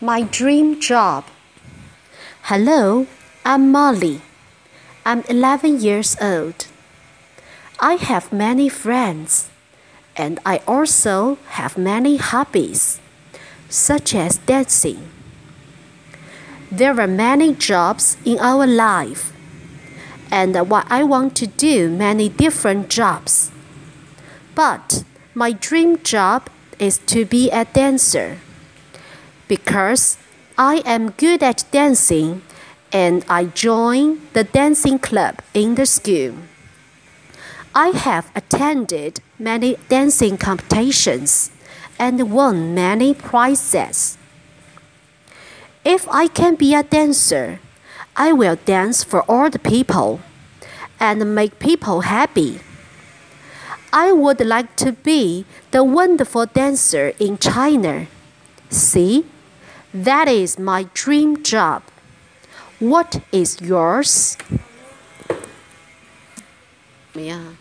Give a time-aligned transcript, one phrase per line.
[0.00, 1.24] My dream job.
[2.42, 3.08] Hello,
[3.44, 4.20] I'm Molly.
[5.04, 6.66] I'm 11 years old.
[7.80, 9.50] I have many friends,
[10.16, 13.00] and I also have many hobbies,
[13.68, 15.10] such as dancing.
[16.70, 19.32] There are many jobs in our life,
[20.30, 23.50] and what I want to do many different jobs.
[24.54, 25.02] But
[25.34, 28.38] my dream job is to be a dancer
[29.48, 30.16] because
[30.56, 32.42] I am good at dancing
[32.92, 36.34] and I joined the dancing club in the school.
[37.74, 41.50] I have attended many dancing competitions
[41.98, 44.18] and won many prizes.
[45.84, 47.60] If I can be a dancer,
[48.16, 50.20] I will dance for all the people
[50.98, 52.60] and make people happy.
[53.92, 58.06] I would like to be the wonderful dancer in China.
[58.70, 59.24] See?
[59.93, 61.83] That is my dream job.
[62.79, 64.35] What is yours?
[67.13, 67.57] 怎么样？